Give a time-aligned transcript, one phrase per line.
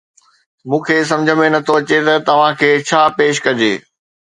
[0.69, 3.73] مون کي سمجهه ۾ نه ٿو اچي ته توهان کي ڇا پيش ڪجي